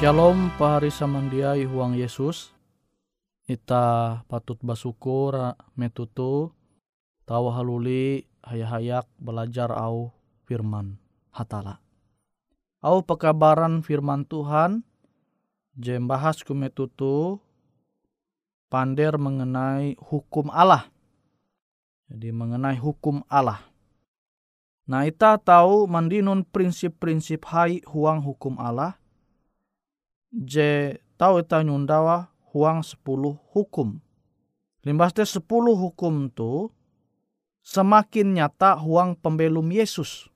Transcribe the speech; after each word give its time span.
Shalom 0.00 0.48
pahari 0.56 0.88
samandiai 0.88 1.68
huang 1.68 1.92
Yesus. 1.92 2.56
Ita 3.44 4.24
patut 4.24 4.56
bersyukur 4.64 5.36
metutu 5.76 6.56
tahu 7.28 7.52
haluli 7.52 8.24
hayak-hayak 8.40 9.04
belajar 9.20 9.68
au 9.68 10.08
firman 10.48 10.96
hatala. 11.36 11.84
Au 12.80 13.04
pekabaran 13.04 13.84
firman 13.84 14.24
Tuhan 14.24 14.88
jem 15.76 16.08
bahas 16.08 16.40
ku 16.48 16.56
metutu 16.56 17.36
pander 18.72 19.20
mengenai 19.20 20.00
hukum 20.00 20.48
Allah. 20.48 20.88
Jadi 22.08 22.32
mengenai 22.32 22.80
hukum 22.80 23.20
Allah. 23.28 23.60
Nah, 24.88 25.04
ita 25.04 25.36
tahu 25.36 25.84
mandinun 25.84 26.48
prinsip-prinsip 26.48 27.44
hai 27.52 27.84
huang 27.84 28.24
hukum 28.24 28.56
Allah 28.56 28.96
je 30.34 30.98
tau 31.18 31.42
ita 31.42 31.62
nyundawa 31.62 32.30
huang 32.54 32.82
sepuluh 32.86 33.38
hukum. 33.54 33.98
Limbas 34.86 35.12
te 35.12 35.26
sepuluh 35.26 35.76
hukum 35.76 36.32
tu 36.32 36.72
semakin 37.60 38.40
nyata 38.40 38.78
huang 38.80 39.18
pembelum 39.18 39.68
Yesus. 39.68 40.32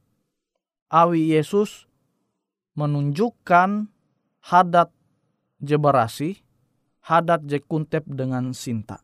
Awi 0.92 1.32
Yesus 1.34 1.88
menunjukkan 2.76 3.88
hadat 4.44 4.92
je 5.64 5.76
berasi, 5.80 6.30
hadat 7.02 7.48
je 7.48 7.58
kuntep 7.62 8.04
dengan 8.04 8.52
sinta. 8.52 9.00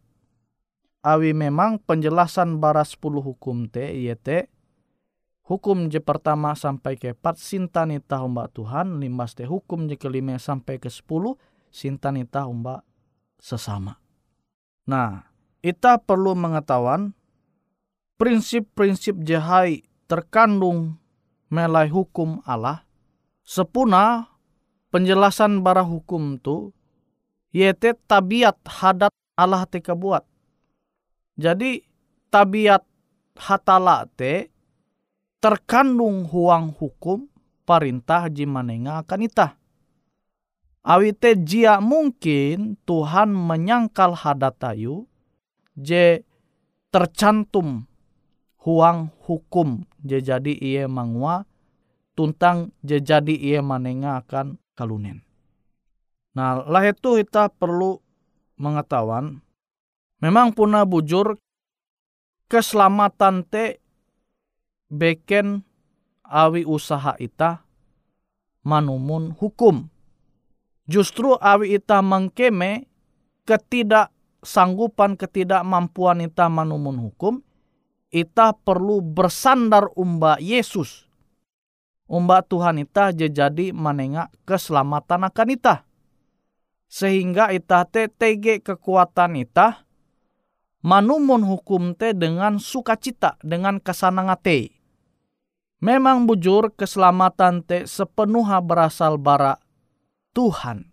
Awi 1.01 1.33
memang 1.33 1.81
penjelasan 1.81 2.61
bara 2.61 2.85
sepuluh 2.85 3.25
hukum 3.25 3.65
te 3.73 3.89
iete 3.89 4.53
Hukum 5.51 5.91
je 5.91 5.99
pertama 5.99 6.55
sampai 6.55 6.95
ke 6.95 7.11
empat 7.11 7.35
sinta 7.35 7.83
nita 7.83 8.23
humba 8.23 8.47
Tuhan, 8.55 9.03
limbas 9.03 9.35
te 9.35 9.43
hukum 9.51 9.91
je 9.91 9.99
kelima 9.99 10.39
sampai 10.39 10.79
ke 10.79 10.87
sepuluh 10.87 11.35
sinta 11.75 12.15
nita 12.15 12.47
humba 12.47 12.87
sesama. 13.43 13.99
Nah, 14.87 15.27
kita 15.59 15.99
perlu 16.07 16.39
mengetahuan 16.39 17.19
prinsip-prinsip 18.15 19.27
jahai 19.27 19.83
terkandung 20.07 21.03
melai 21.51 21.91
hukum 21.91 22.39
Allah. 22.47 22.87
Sepuna 23.43 24.31
penjelasan 24.95 25.67
bara 25.67 25.83
hukum 25.83 26.39
tu, 26.39 26.71
yaitu 27.51 27.99
tabiat 28.07 28.55
hadat 28.71 29.11
Allah 29.35 29.67
teka 29.67 29.99
buat. 29.99 30.23
Jadi 31.35 31.83
tabiat 32.31 32.87
hatala 33.35 34.07
te 34.15 34.60
terkandung 35.41 36.29
huang 36.29 36.77
hukum 36.77 37.27
perintah 37.65 38.29
jimanenga 38.29 39.03
akan 39.03 39.21
ita. 39.25 39.49
Awite 40.81 41.37
jia 41.45 41.81
mungkin 41.81 42.81
Tuhan 42.89 43.33
menyangkal 43.33 44.17
hadatayu 44.17 45.05
je 45.77 46.25
tercantum 46.89 47.85
huang 48.65 49.13
hukum 49.25 49.85
je 50.05 50.21
jadi 50.21 50.53
ia 50.57 50.85
mangwa 50.89 51.45
tuntang 52.17 52.73
je 52.85 53.01
jadi 53.01 53.33
ia 53.33 53.61
manenga 53.65 54.25
akan 54.25 54.61
kalunen. 54.77 55.25
Nah 56.37 56.65
lah 56.65 56.85
itu 56.85 57.21
kita 57.21 57.53
perlu 57.53 58.01
mengetahuan 58.61 59.41
memang 60.21 60.53
puna 60.53 60.85
bujur 60.85 61.41
keselamatan 62.49 63.45
te 63.49 63.80
beken 64.91 65.63
awi 66.27 66.67
usaha 66.67 67.15
ita 67.17 67.63
manumun 68.67 69.33
hukum. 69.33 69.89
Justru 70.91 71.39
awi 71.39 71.79
ita 71.79 72.03
mengkeme 72.03 72.91
ketidaksanggupan 73.47 75.15
ketidakmampuan 75.15 76.27
ita 76.27 76.51
manumun 76.51 76.99
hukum, 76.99 77.43
ita 78.11 78.55
perlu 78.55 78.99
bersandar 78.99 79.87
umba 79.95 80.35
Yesus. 80.43 81.07
Umba 82.11 82.43
Tuhan 82.43 82.83
ita 82.83 83.15
jadi 83.15 83.71
menengak 83.71 84.35
keselamatan 84.43 85.31
akan 85.31 85.49
ita. 85.55 85.87
Sehingga 86.91 87.55
ita 87.55 87.87
te 87.87 88.11
tege 88.11 88.59
kekuatan 88.59 89.39
ita 89.39 89.87
manumun 90.83 91.47
hukum 91.47 91.95
te 91.95 92.11
dengan 92.19 92.59
sukacita, 92.59 93.39
dengan 93.47 93.79
kesanangate 93.79 94.80
Memang 95.81 96.29
bujur 96.29 96.77
keselamatan 96.77 97.65
te 97.65 97.89
sepenuhnya 97.89 98.61
berasal 98.61 99.17
bara 99.17 99.57
Tuhan. 100.37 100.93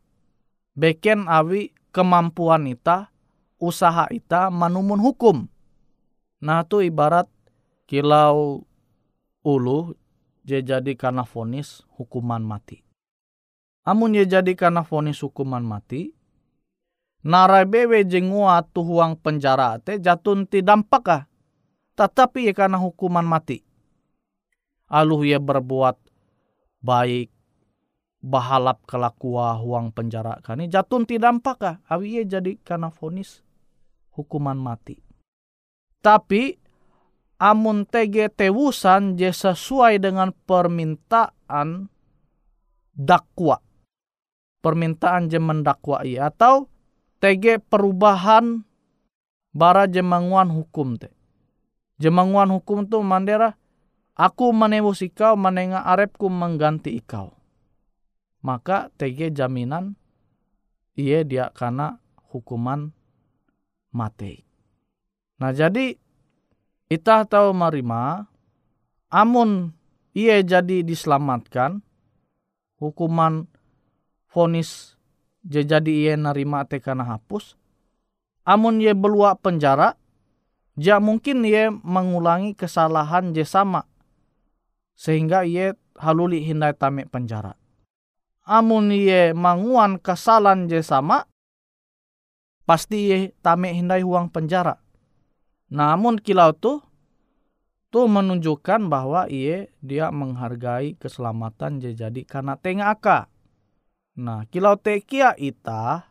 Beken 0.79 1.27
awi 1.27 1.75
kemampuan 1.91 2.71
ita, 2.71 3.11
usaha 3.59 4.07
ita 4.07 4.47
manumun 4.47 5.03
hukum. 5.03 5.51
Nah 6.39 6.63
tu 6.63 6.79
ibarat 6.79 7.27
kilau 7.83 8.63
ulu 9.43 9.91
je 10.47 10.63
jadi 10.63 10.95
karena 10.95 11.27
fonis 11.27 11.83
hukuman 11.99 12.39
mati. 12.39 12.79
Amun 13.83 14.15
je 14.15 14.23
jadi 14.23 14.55
karena 14.55 14.87
fonis 14.87 15.19
hukuman 15.19 15.67
mati, 15.67 16.15
narai 17.27 17.67
bewe 17.67 18.07
jengua 18.07 18.63
tuhuang 18.71 19.19
penjara 19.19 19.83
te 19.83 19.99
jatun 19.99 20.47
ti 20.47 20.63
dampak 20.63 21.27
Tetapi 21.99 22.47
ya 22.47 22.53
karena 22.55 22.79
hukuman 22.79 23.27
mati 23.27 23.66
aluh 24.87 25.23
ia 25.27 25.39
berbuat 25.39 25.99
baik 26.83 27.31
bahalap 28.23 28.83
kelakua 28.89 29.55
huang 29.59 29.93
penjara. 29.93 30.39
Kani 30.41 30.67
jatun 30.67 31.07
tidak 31.07 31.39
kah 31.59 31.79
awi 31.87 32.19
ia 32.19 32.23
jadi 32.25 32.57
karena 32.63 32.91
fonis 32.91 33.43
hukuman 34.15 34.57
mati. 34.57 34.99
Tapi 36.01 36.57
amun 37.37 37.85
tege 37.85 38.31
tewusan 38.33 39.15
je 39.19 39.29
sesuai 39.29 40.01
dengan 40.01 40.33
permintaan 40.33 41.91
dakwa. 42.97 43.61
Permintaan 44.57 45.29
je 45.29 45.37
mendakwa 45.37 46.01
ia 46.01 46.33
atau 46.33 46.65
tege 47.21 47.61
perubahan 47.61 48.65
bara 49.53 49.85
jemanguan 49.85 50.49
hukum 50.49 50.97
te. 50.97 51.13
Jemanguan 51.97 52.53
hukum 52.53 52.85
tu 52.85 53.01
mandera 53.01 53.57
Aku 54.17 54.49
menebus 54.49 55.05
ikau 55.05 55.37
menengah 55.37 55.85
arepku 55.85 56.25
mengganti 56.25 56.97
ikau. 56.97 57.37
Maka 58.41 58.89
TG 58.97 59.29
jaminan 59.29 59.93
ia 60.97 61.21
dia 61.21 61.53
karena 61.53 62.01
hukuman 62.33 62.97
mati. 63.93 64.41
Nah 65.37 65.53
jadi 65.53 65.93
kita 66.89 67.29
tahu 67.29 67.53
marima 67.53 68.25
amun 69.13 69.77
ia 70.17 70.41
jadi 70.41 70.81
diselamatkan 70.81 71.85
hukuman 72.81 73.45
fonis 74.25 74.97
jadi 75.45 75.93
ia 75.93 76.13
narima 76.17 76.65
te 76.65 76.81
karena 76.81 77.05
hapus 77.05 77.53
amun 78.49 78.81
ia 78.81 78.97
beluak 78.97 79.45
penjara 79.45 79.93
ja 80.73 80.97
mungkin 80.97 81.45
ia 81.45 81.69
mengulangi 81.69 82.57
kesalahan 82.57 83.37
je 83.37 83.45
sama 83.45 83.85
sehingga 84.97 85.45
ia 85.45 85.77
haluli 85.93 86.41
hindai 86.41 86.73
tame 86.73 87.05
penjara. 87.05 87.53
Amun 88.41 88.89
ia 88.89 89.37
manguan 89.37 90.01
kesalahan 90.01 90.65
je 90.65 90.81
sama, 90.81 91.29
pasti 92.65 93.13
ia 93.13 93.17
tame 93.45 93.77
hindai 93.77 94.01
huang 94.01 94.33
penjara. 94.33 94.81
Namun 95.69 96.17
kilau 96.17 96.55
tu, 96.57 96.81
tu 97.93 98.09
menunjukkan 98.09 98.89
bahwa 98.89 99.29
ia 99.29 99.69
dia 99.83 100.09
menghargai 100.09 100.97
keselamatan 100.97 101.77
je 101.83 101.93
jadi 101.93 102.21
karena 102.25 102.57
tengah 102.57 102.89
aka. 102.95 103.29
Nah, 104.17 104.49
kilau 104.49 104.79
tekia 104.79 105.37
ita, 105.37 106.09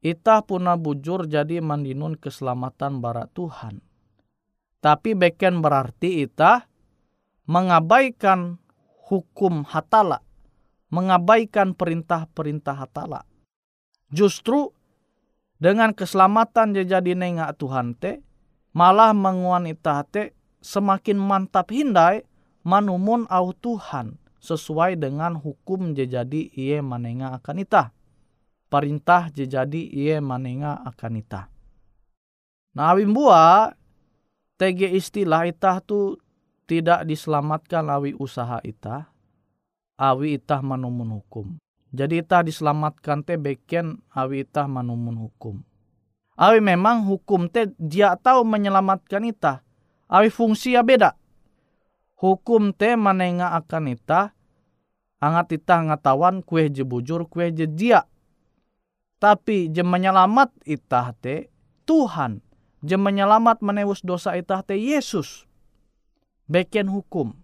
ita 0.00 0.36
puna 0.46 0.80
bujur 0.80 1.28
jadi 1.28 1.60
mandinun 1.60 2.16
keselamatan 2.16 3.04
barat 3.04 3.28
Tuhan. 3.36 3.84
Tapi 4.78 5.18
beken 5.18 5.58
berarti 5.58 6.22
ita 6.22 6.70
mengabaikan 7.48 8.60
hukum 9.08 9.64
hatala, 9.64 10.20
mengabaikan 10.92 11.72
perintah-perintah 11.72 12.76
hatala. 12.76 13.24
Justru 14.12 14.76
dengan 15.56 15.96
keselamatan 15.96 16.76
jadi 16.76 17.16
nengak 17.16 17.56
Tuhan 17.56 17.96
te, 17.96 18.20
malah 18.76 19.16
menguan 19.16 19.64
ita 19.64 20.04
te 20.04 20.36
semakin 20.60 21.16
mantap 21.16 21.72
hindai 21.72 22.22
manumun 22.68 23.24
au 23.32 23.56
Tuhan 23.56 24.20
sesuai 24.38 25.00
dengan 25.00 25.34
hukum 25.40 25.96
jadi 25.96 26.52
iye 26.52 26.84
manenga 26.84 27.40
akan 27.40 27.64
ita. 27.64 27.96
Perintah 28.68 29.32
jadi 29.32 29.88
iye 29.88 30.20
manenga 30.20 30.84
akan 30.84 31.12
ita. 31.16 31.48
Nah 32.76 32.92
awimbua 32.92 33.72
tege 34.60 34.92
istilah 34.92 35.48
itah 35.48 35.80
tu 35.80 36.20
tidak 36.68 37.08
diselamatkan 37.08 37.88
awi 37.88 38.12
usaha 38.20 38.60
ita, 38.60 39.08
awi 39.96 40.36
itah 40.36 40.60
manumun 40.60 41.16
hukum. 41.16 41.56
Jadi 41.88 42.20
itah 42.20 42.44
diselamatkan 42.44 43.24
teh 43.24 43.40
beken 43.40 44.04
awi 44.12 44.44
itah 44.44 44.68
manumun 44.68 45.16
hukum. 45.16 45.64
Awi 46.36 46.60
memang 46.60 47.08
hukum 47.08 47.48
teh 47.48 47.72
dia 47.80 48.12
tahu 48.20 48.44
menyelamatkan 48.44 49.24
itah. 49.24 49.64
Awi 50.12 50.28
fungsi 50.28 50.76
ya 50.76 50.84
beda. 50.84 51.16
Hukum 52.20 52.76
teh 52.76 52.94
manenga 53.00 53.56
akan 53.56 53.96
itah 53.96 54.36
angat 55.18 55.58
itah 55.58 55.80
ngatawan 55.88 56.46
kue 56.46 56.70
je 56.70 56.86
bujur 56.86 57.26
kue 57.26 57.50
je 57.50 57.66
dia. 57.66 58.06
Tapi 59.18 59.72
je 59.74 59.82
menyelamat 59.82 60.54
itah 60.62 61.10
teh 61.18 61.50
Tuhan. 61.88 62.38
Je 62.86 62.94
menyelamat 62.94 63.58
menewus 63.58 64.06
dosa 64.06 64.38
itah 64.38 64.62
teh 64.62 64.78
Yesus. 64.78 65.47
Beken 66.48 66.88
hukum. 66.88 67.36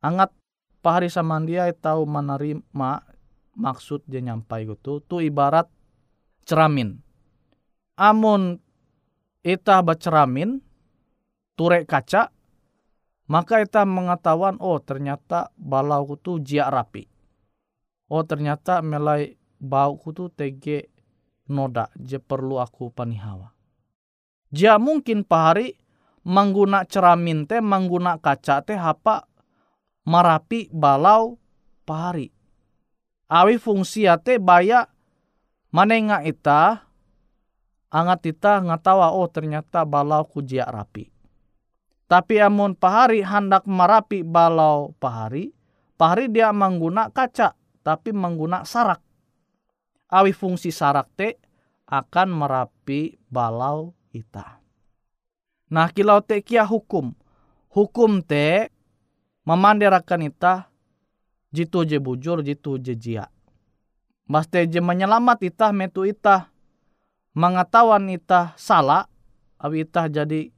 Angat 0.00 0.32
pahari 0.80 1.12
samandia 1.12 1.68
tahu 1.76 2.08
menerima 2.08 3.04
maksud 3.52 4.08
dia 4.08 4.24
nyampai 4.24 4.64
gitu. 4.64 5.04
Tu 5.04 5.28
ibarat 5.28 5.68
ceramin. 6.48 6.96
Amun 8.00 8.56
itah 9.44 9.84
berceramin, 9.84 10.60
turek 11.56 11.84
kaca, 11.84 12.32
maka 13.28 13.60
kita 13.64 13.84
mengetahuan 13.84 14.56
oh 14.60 14.80
ternyata 14.80 15.52
balau 15.56 16.16
tu 16.16 16.40
jia 16.40 16.72
rapi. 16.72 17.04
Oh 18.08 18.22
ternyata 18.22 18.80
melai 18.80 19.36
bau 19.60 19.98
tu 20.00 20.30
tege 20.30 20.92
noda 21.50 21.90
je 21.98 22.16
perlu 22.22 22.56
aku 22.62 22.88
panihawa. 22.88 23.50
Jia 24.48 24.78
mungkin 24.78 25.26
pahari 25.26 25.74
mengguna 26.26 26.82
ceramin 26.82 27.46
teh 27.46 27.62
mengguna 27.62 28.18
kaca 28.18 28.66
teh 28.66 28.74
apa 28.74 29.30
marapi 30.02 30.66
balau 30.74 31.38
pahari. 31.86 32.34
Awi 33.30 33.62
fungsi 33.62 34.10
teh 34.26 34.42
baya 34.42 34.90
manenga 35.70 36.26
ita 36.26 36.82
angat 37.94 38.26
ita 38.26 38.58
ngatawa 38.58 39.14
oh 39.14 39.30
ternyata 39.30 39.86
balau 39.86 40.26
kujia 40.26 40.66
rapi. 40.66 41.14
Tapi 42.10 42.42
amun 42.42 42.74
pahari 42.74 43.22
hendak 43.22 43.66
merapi 43.66 44.22
balau 44.22 44.94
pahari, 45.02 45.50
pahari 45.98 46.30
dia 46.30 46.54
mengguna 46.54 47.10
kaca, 47.10 47.58
tapi 47.82 48.14
mengguna 48.14 48.62
sarak. 48.62 49.02
Awi 50.06 50.30
fungsi 50.30 50.70
sarak 50.70 51.10
te 51.18 51.34
akan 51.90 52.30
merapi 52.30 53.18
balau 53.26 53.90
ita. 54.14 54.65
Nah 55.70 55.90
kilau 55.90 56.22
te 56.22 56.38
kia 56.42 56.66
hukum. 56.66 57.14
Hukum 57.72 58.22
te 58.24 58.70
memandirakan 59.44 60.26
ita 60.26 60.70
jitu 61.52 61.84
je 61.84 61.98
bujur, 62.00 62.40
jitu 62.40 62.78
je 62.80 62.94
jia. 62.94 63.26
Mas 64.26 64.50
te 64.50 64.66
je 64.66 64.80
menyelamat 64.82 65.42
ita 65.46 65.70
metu 65.70 66.02
ita 66.02 66.50
mengetahuan 67.36 68.08
ita 68.08 68.56
salah, 68.56 69.06
awi 69.60 69.84
ita 69.84 70.08
jadi 70.08 70.50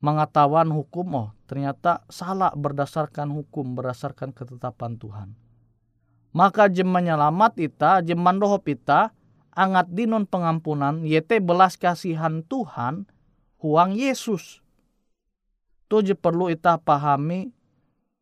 mengetahuan 0.00 0.72
hukum 0.72 1.06
oh 1.12 1.28
ternyata 1.44 2.08
salah 2.08 2.52
berdasarkan 2.56 3.28
hukum 3.28 3.76
berdasarkan 3.76 4.32
ketetapan 4.32 4.96
Tuhan 4.96 5.36
maka 6.32 6.72
jem 6.72 6.88
menyelamat 6.88 7.60
ita 7.60 8.00
jem 8.00 8.16
mandohop 8.16 8.64
ita 8.64 9.12
angat 9.52 9.92
dinon 9.92 10.24
pengampunan 10.24 11.04
yete 11.04 11.38
belas 11.44 11.76
kasihan 11.76 12.40
Tuhan 12.48 13.04
huang 13.60 13.94
Yesus 13.94 14.64
tu 15.86 16.00
je 16.00 16.16
perlu 16.16 16.48
ita 16.48 16.80
pahami 16.80 17.52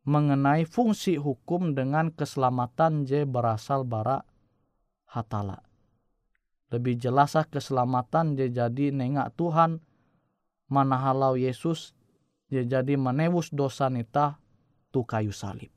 mengenai 0.03 0.65
fungsi 0.67 1.15
hukum 1.15 1.75
dengan 1.75 2.11
keselamatan 2.11 3.07
je 3.07 3.23
berasal 3.23 3.87
bara 3.87 4.25
hatala 5.09 5.63
lebih 6.69 6.99
jelasah 6.99 7.49
keselamatan 7.49 8.37
je 8.37 8.51
jadi 8.51 8.93
nengak 8.93 9.33
Tuhan 9.39 9.81
mana 10.69 11.01
halau 11.01 11.33
Yesus 11.33 11.97
dia 12.49 12.65
jadi 12.65 12.97
menewus 12.97 13.53
dosa 13.53 13.89
nita 13.93 14.41
tu 14.89 15.05
kayu 15.05 15.29
salib. 15.29 15.69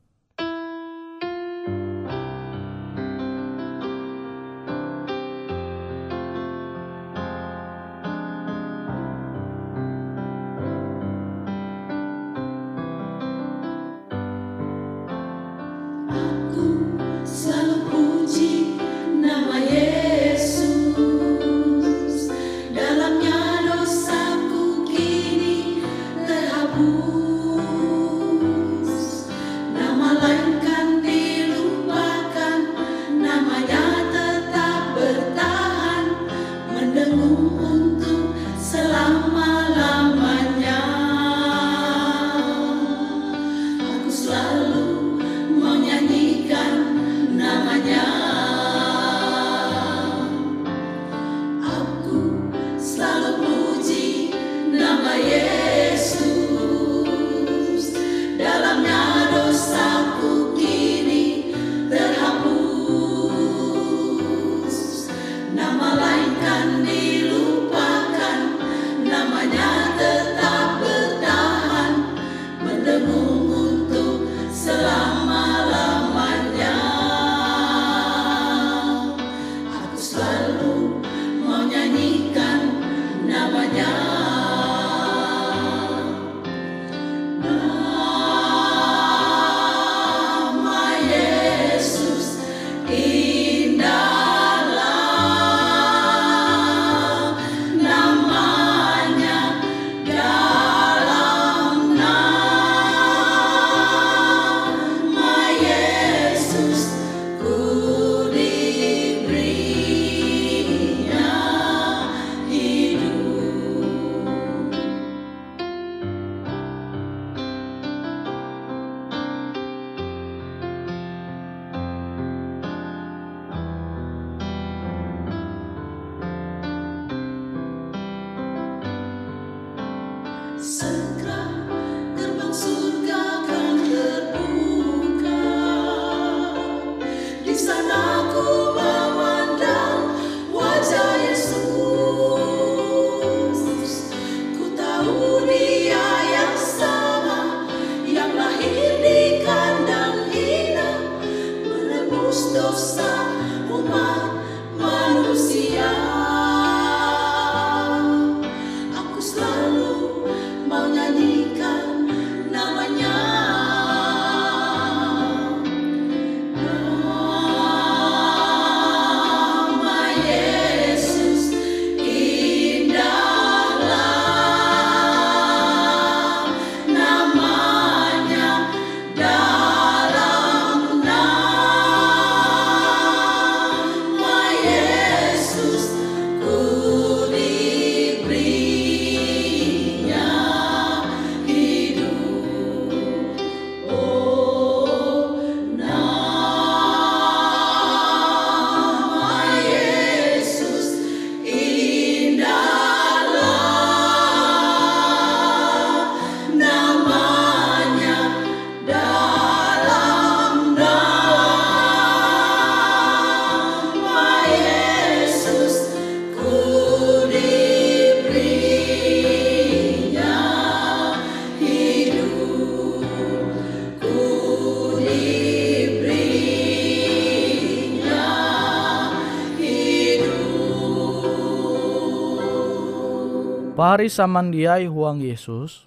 Pahari 233.92 234.08
samandiai 234.08 234.88
huang 234.88 235.20
Yesus, 235.20 235.84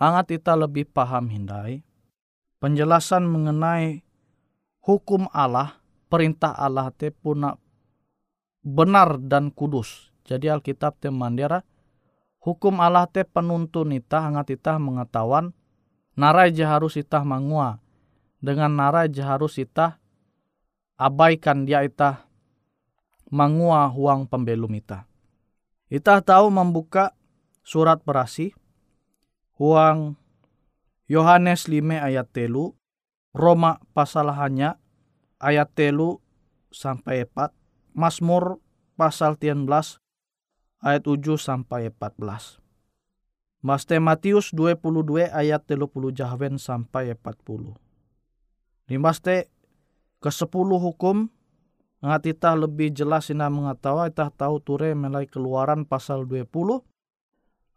angat 0.00 0.32
kita 0.40 0.56
lebih 0.56 0.88
paham 0.88 1.28
hindai. 1.28 1.84
Penjelasan 2.56 3.28
mengenai 3.28 4.00
hukum 4.80 5.28
Allah, 5.36 5.76
perintah 6.08 6.56
Allah 6.56 6.88
te 6.96 7.12
puna 7.12 7.52
benar 8.64 9.20
dan 9.20 9.52
kudus. 9.52 10.16
Jadi 10.24 10.48
Alkitab 10.48 10.96
te 10.96 11.12
mandira 11.12 11.60
hukum 12.40 12.80
Allah 12.80 13.04
te 13.04 13.20
penuntun 13.20 13.92
ita 13.92 14.24
hangat 14.24 14.56
ita 14.56 14.80
mengetahuan 14.80 15.52
narai 16.16 16.56
je 16.56 16.64
harus 16.64 16.96
ita 16.96 17.20
mangua 17.20 17.84
dengan 18.40 18.72
narai 18.72 19.12
je 19.12 19.20
harus 19.20 19.60
ita 19.60 20.00
abaikan 20.96 21.68
dia 21.68 21.84
ita 21.84 22.24
mangua 23.28 23.92
huang 23.92 24.24
pembelum 24.24 24.72
ita. 24.72 25.04
Ita 25.92 26.24
tahu 26.24 26.48
membuka 26.48 27.12
surat 27.62 28.02
berasi 28.02 28.54
huang 29.56 30.18
Yohanes 31.06 31.66
5 31.70 31.82
ayat 31.98 32.30
telu, 32.30 32.74
Roma 33.36 33.78
pasal 33.92 34.32
hanya 34.34 34.80
ayat 35.38 35.68
telu 35.74 36.22
sampai 36.72 37.28
4, 37.28 37.52
Mazmur 37.92 38.58
pasal 38.98 39.36
13 39.36 39.66
ayat 40.82 41.02
7 41.04 41.38
sampai 41.38 41.92
14. 41.92 42.58
Maste 43.62 43.96
Matius 44.02 44.50
22 44.50 45.30
ayat 45.30 45.62
30 45.70 45.86
jahwen 46.10 46.58
sampai 46.58 47.14
40. 47.14 47.78
Limaste 48.90 49.46
ke 50.18 50.30
10 50.30 50.50
hukum 50.82 51.30
ngat 52.02 52.26
kita 52.26 52.58
lebih 52.58 52.90
jelas 52.90 53.30
ina 53.30 53.46
mengetahui 53.46 54.10
kita 54.10 54.34
tahu 54.34 54.58
ture 54.58 54.90
mulai 54.98 55.30
keluaran 55.30 55.86
pasal 55.86 56.26
20 56.26 56.82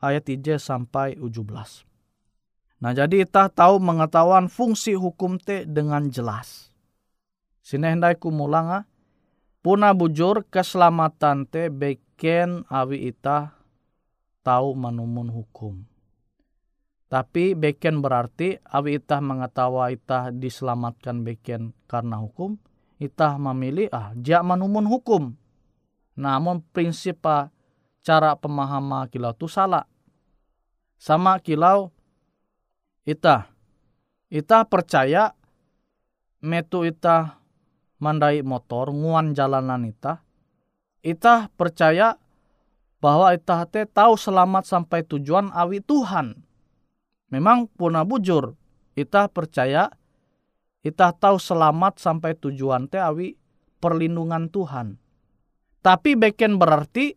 ayat 0.06 0.30
3 0.30 0.62
sampai 0.62 1.18
17. 1.18 1.42
Nah 2.86 2.92
jadi 2.94 3.26
kita 3.26 3.50
tahu 3.50 3.82
mengetahuan 3.82 4.46
fungsi 4.46 4.94
hukum 4.94 5.42
te 5.42 5.66
dengan 5.66 6.06
jelas. 6.14 6.70
Sini 7.66 7.90
hendai 7.90 8.14
kumulanga 8.14 8.86
puna 9.66 9.98
bujur 9.98 10.46
keselamatan 10.46 11.50
te 11.50 11.74
beken 11.74 12.70
awi 12.70 13.10
ita 13.10 13.58
tahu 14.46 14.78
manumun 14.78 15.34
hukum. 15.34 15.82
Tapi 17.10 17.58
beken 17.58 18.06
berarti 18.06 18.62
awi 18.62 19.02
itah 19.02 19.18
mengetahui 19.18 19.98
itah 19.98 20.30
diselamatkan 20.30 21.26
beken 21.26 21.74
karena 21.90 22.22
hukum, 22.22 22.62
itah 23.02 23.42
memilih 23.42 23.90
ah 23.90 24.14
jak 24.14 24.46
manumun 24.46 24.86
hukum. 24.86 25.34
Namun 26.16 26.62
prinsip 26.70 27.26
ah, 27.26 27.50
cara 28.06 28.38
pemahama 28.38 29.10
kilau 29.10 29.34
tu 29.34 29.50
salah. 29.50 29.90
Sama 30.96 31.38
kilau 31.44 31.92
ita 33.06 33.52
ita 34.34 34.66
percaya 34.66 35.38
metu 36.42 36.84
ita 36.84 37.38
mandai 38.02 38.42
motor 38.42 38.90
nguan 38.90 39.38
jalanan 39.38 39.86
ita 39.86 40.26
ita 41.06 41.54
percaya 41.54 42.18
bahwa 42.98 43.30
ita 43.38 43.62
te 43.70 43.86
tahu 43.86 44.18
selamat 44.18 44.66
sampai 44.66 45.06
tujuan 45.06 45.54
awi 45.54 45.78
Tuhan. 45.86 46.42
Memang 47.30 47.70
puna 47.70 48.02
bujur 48.02 48.58
ita 48.98 49.30
percaya 49.30 49.94
ita 50.82 51.14
tahu 51.14 51.38
selamat 51.38 52.02
sampai 52.02 52.34
tujuan 52.34 52.90
te 52.90 52.98
awi 52.98 53.38
perlindungan 53.78 54.50
Tuhan. 54.50 54.98
Tapi 55.86 56.18
beken 56.18 56.58
berarti 56.58 57.14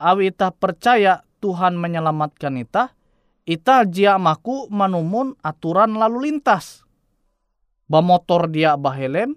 awi 0.00 0.32
ita 0.32 0.48
percaya 0.56 1.20
Tuhan 1.44 1.76
menyelamatkan 1.76 2.56
ita 2.56 2.96
ita 3.44 3.84
jia 3.84 4.16
maku 4.16 4.72
manumun 4.72 5.36
aturan 5.44 5.92
lalu 6.00 6.32
lintas. 6.32 6.88
Bamotor 7.84 8.48
dia 8.48 8.80
bahelem, 8.80 9.36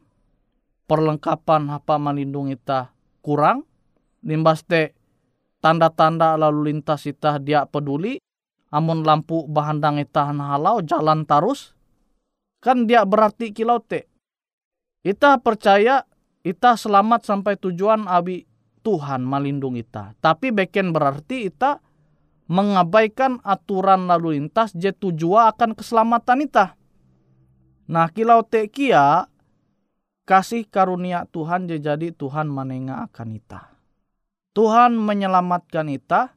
perlengkapan 0.88 1.68
apa 1.68 2.00
melindungi 2.00 2.56
ita 2.56 2.96
kurang, 3.20 3.68
limbas 4.24 4.64
te 4.64 4.96
tanda-tanda 5.60 6.40
lalu 6.40 6.72
lintas 6.72 7.04
ita 7.04 7.36
dia 7.44 7.68
peduli, 7.68 8.24
amun 8.72 9.04
lampu 9.04 9.44
bahandang 9.52 10.00
ita 10.00 10.32
halau 10.32 10.80
jalan 10.80 11.28
tarus, 11.28 11.76
kan 12.64 12.88
dia 12.88 13.04
berarti 13.04 13.52
kilau 13.52 13.84
te. 13.84 14.08
Ita 15.04 15.44
percaya 15.44 16.08
ita 16.48 16.80
selamat 16.80 17.28
sampai 17.28 17.60
tujuan 17.60 18.08
abi 18.08 18.48
Tuhan 18.80 19.28
melindungi 19.28 19.84
ita. 19.84 20.16
Tapi 20.16 20.56
beken 20.56 20.96
berarti 20.96 21.52
ita 21.52 21.84
mengabaikan 22.48 23.44
aturan 23.44 24.08
lalu 24.08 24.40
lintas 24.40 24.72
je 24.72 24.96
tujuan 24.96 25.52
akan 25.52 25.76
keselamatan 25.76 26.48
ita. 26.48 26.80
Nah 27.88 28.08
kilau 28.12 28.44
te 28.44 28.68
kia 28.72 29.28
kasih 30.28 30.68
karunia 30.68 31.28
Tuhan 31.32 31.72
je 31.72 31.80
jadi 31.80 32.12
Tuhan 32.12 32.52
menengah 32.52 33.08
akan 33.08 33.30
ita. 33.36 33.72
Tuhan 34.52 34.98
menyelamatkan 34.98 35.86
ita, 35.88 36.34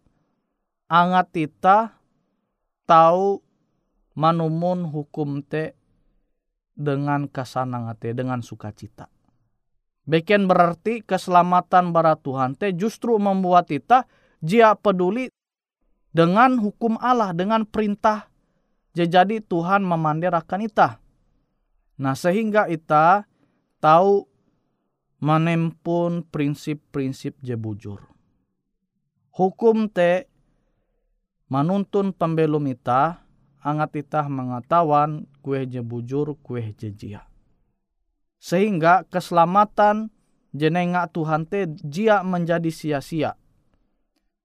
angat 0.93 1.33
ita 1.41 1.97
tahu 2.85 3.41
manumun 4.13 4.85
hukum 4.87 5.41
te 5.41 5.73
dengan 6.77 7.27
kasanangate 7.27 8.13
dengan 8.13 8.45
sukacita. 8.45 9.09
Beken 10.05 10.51
berarti 10.51 11.01
keselamatan 11.01 11.95
bara 11.95 12.19
Tuhan 12.19 12.59
te 12.59 12.75
justru 12.77 13.17
membuat 13.17 13.71
kita 13.71 14.05
jia 14.43 14.75
peduli 14.77 15.33
dengan 16.11 16.59
hukum 16.59 16.99
Allah, 16.99 17.31
dengan 17.35 17.63
perintah. 17.67 18.29
Jadi 18.91 19.39
Tuhan 19.39 19.87
memandirakan 19.87 20.67
ita. 20.67 20.99
Nah 22.03 22.19
sehingga 22.19 22.67
ita 22.67 23.23
tahu 23.79 24.27
menempun 25.23 26.27
prinsip-prinsip 26.27 27.39
je 27.39 27.55
bujur. 27.55 28.03
Hukum 29.31 29.87
te 29.87 30.27
menuntun 31.47 32.11
pembelum 32.11 32.67
ita, 32.67 33.23
angat 33.63 34.03
ita 34.03 34.27
mengetahuan 34.27 35.31
kue 35.39 35.63
je 35.71 35.81
bujur, 35.87 36.35
kue 36.43 36.75
je 36.75 36.91
jia. 36.91 37.23
Sehingga 38.43 39.07
keselamatan 39.07 40.11
jenengak 40.51 41.15
Tuhan 41.15 41.47
te 41.47 41.71
jia 41.87 42.27
menjadi 42.27 42.73
sia-sia 42.75 43.40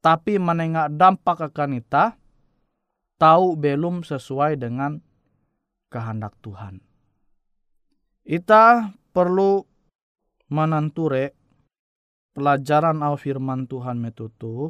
tapi 0.06 0.38
menengah 0.38 0.86
dampak 0.94 1.50
akan 1.50 1.82
ita 1.82 2.14
tahu 3.18 3.58
belum 3.58 4.06
sesuai 4.06 4.62
dengan 4.62 5.02
kehendak 5.90 6.38
Tuhan. 6.46 6.78
Ita 8.22 8.94
perlu 9.10 9.66
menenture 10.54 11.34
pelajaran 12.38 13.02
au 13.02 13.18
firman 13.18 13.66
Tuhan 13.66 13.98
metutu 13.98 14.70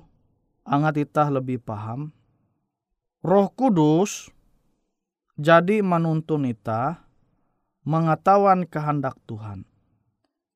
angat 0.63 1.03
ita 1.03 1.27
lebih 1.27 1.59
paham 1.59 2.15
Roh 3.19 3.51
Kudus 3.51 4.31
jadi 5.35 5.83
menuntun 5.83 6.47
ita 6.47 7.03
mengetahuan 7.83 8.63
kehendak 8.63 9.19
Tuhan 9.27 9.67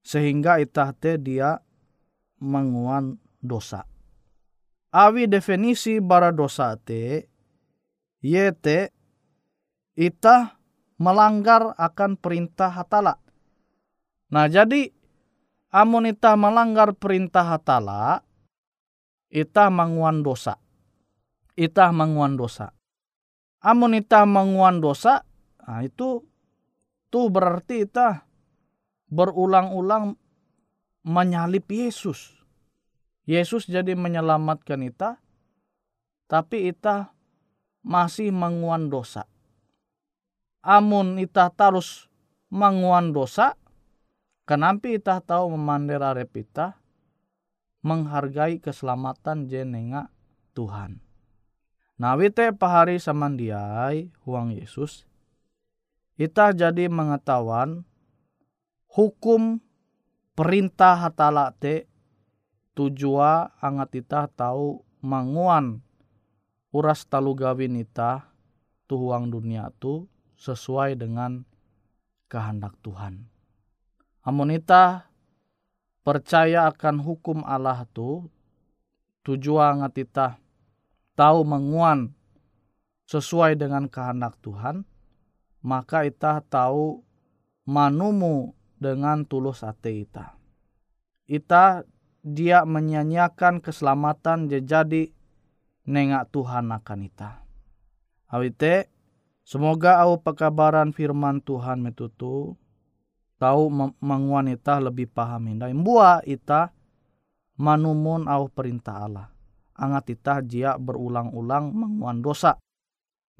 sehingga 0.08 0.64
ita 0.64 0.96
te 0.96 1.20
dia 1.20 1.60
menguan 2.40 3.20
dosa 3.44 3.84
awi 4.90 5.30
definisi 5.30 6.02
bara 6.02 6.34
dosa 6.34 6.74
te 6.78 7.30
yete 8.20 8.92
ita 9.96 10.60
melanggar 11.00 11.74
akan 11.80 12.20
perintah 12.20 12.72
hatala. 12.72 13.18
Nah 14.30 14.46
jadi 14.46 14.92
amun 15.74 16.10
ita 16.10 16.36
melanggar 16.36 16.94
perintah 16.94 17.58
hatala, 17.58 18.22
ita 19.32 19.68
menguan 19.72 20.22
dosa. 20.22 20.60
Ita 21.60 21.92
menguan 21.92 22.40
dosa. 22.40 22.72
Amun 23.60 23.92
ita 24.00 24.24
menguan 24.24 24.80
dosa, 24.80 25.28
nah 25.68 25.84
itu 25.84 26.24
tuh 27.12 27.28
berarti 27.28 27.84
ita 27.84 28.24
berulang-ulang 29.12 30.16
menyalip 31.04 31.68
Yesus. 31.68 32.39
Yesus 33.30 33.70
jadi 33.70 33.94
menyelamatkan 33.94 34.82
kita, 34.90 35.22
tapi 36.26 36.74
kita 36.74 37.14
masih 37.86 38.34
menguan 38.34 38.90
dosa. 38.90 39.30
Amun 40.66 41.22
kita 41.22 41.54
terus 41.54 42.10
menguan 42.50 43.14
dosa, 43.14 43.54
kenapa 44.50 44.90
kita 44.90 45.22
tahu 45.22 45.54
memandera 45.54 46.18
repita, 46.18 46.82
menghargai 47.86 48.58
keselamatan 48.58 49.46
jenenga 49.46 50.10
Tuhan. 50.58 50.98
Nah, 52.02 52.18
wite 52.18 52.50
pahari 52.58 52.98
samandiai 52.98 54.10
huang 54.26 54.58
Yesus, 54.58 55.06
kita 56.18 56.50
jadi 56.58 56.90
mengetahuan 56.90 57.86
hukum 58.90 59.62
perintah 60.34 60.98
hatala 60.98 61.54
te 61.54 61.89
tujua 62.80 63.52
angat 63.60 64.00
ita 64.00 64.32
tahu 64.32 64.80
manguan 65.04 65.84
uras 66.72 67.04
talu 67.04 67.36
gawin 67.36 67.76
ita 67.76 68.24
tuhuang 68.88 69.28
dunia 69.28 69.68
tu 69.84 70.08
sesuai 70.40 70.96
dengan 70.96 71.44
kehendak 72.32 72.80
Tuhan. 72.80 73.28
Amun 74.24 74.56
ita 74.56 75.12
percaya 76.08 76.72
akan 76.72 77.04
hukum 77.04 77.44
Allah 77.44 77.84
tu 77.92 78.32
tujuan 79.28 79.84
ita 80.00 80.40
tahu 81.20 81.40
menguan 81.44 82.16
sesuai 83.12 83.60
dengan 83.60 83.92
kehendak 83.92 84.40
Tuhan, 84.40 84.88
maka 85.68 86.08
ita 86.08 86.40
tahu 86.48 87.04
manumu 87.68 88.56
dengan 88.80 89.28
tulus 89.28 89.68
hati 89.68 90.08
ita. 90.08 90.40
Ita 91.28 91.84
dia 92.22 92.68
menyanyiakan 92.68 93.64
keselamatan 93.64 94.52
jadi 94.52 95.12
nengak 95.88 96.30
Tuhan 96.30 96.70
akan 96.70 97.00
ita. 97.08 97.42
Awite 98.30 98.92
semoga 99.42 99.98
au 100.06 100.22
pekabaran 100.22 100.94
firman 100.94 101.42
Tuhan 101.42 101.82
metutu 101.82 102.54
tahu 103.42 103.72
menguan 104.04 104.52
ita 104.52 104.78
lebih 104.78 105.10
paham 105.10 105.50
indah. 105.50 105.72
Mbua 105.72 106.22
ita 106.28 106.70
manumun 107.56 108.30
au 108.30 108.52
perintah 108.52 109.08
Allah. 109.08 109.28
Angat 109.80 110.12
ita 110.12 110.44
jia 110.44 110.76
berulang-ulang 110.76 111.72
menguan 111.72 112.20
dosa. 112.20 112.60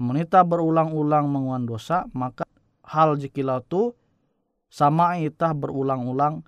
Menita 0.00 0.40
berulang-ulang 0.40 1.28
menguan 1.28 1.68
dosa, 1.68 2.08
maka 2.16 2.48
hal 2.88 3.20
jikilau 3.20 3.60
tu 3.60 3.92
sama 4.72 5.20
ita 5.20 5.52
berulang-ulang 5.52 6.40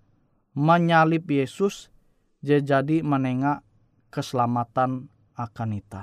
menyalip 0.56 1.28
Yesus 1.28 1.91
jadi 2.58 3.06
menengah 3.06 3.62
keselamatan 4.10 5.06
akan 5.38 5.68
ita. 5.78 6.02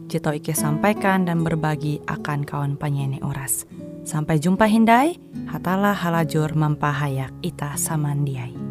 tau 0.17 0.33
Ike 0.33 0.57
sampaikan 0.57 1.23
dan 1.29 1.45
berbagi 1.45 2.01
akan 2.09 2.43
kawan 2.43 2.73
panyene 2.75 3.21
Uras. 3.21 3.69
Sampai 4.01 4.41
jumpa 4.41 4.65
Hindai, 4.65 5.15
hatalah 5.47 5.93
halajur 5.93 6.57
mampahayak 6.57 7.29
Ita 7.45 7.77
samandiai. 7.77 8.70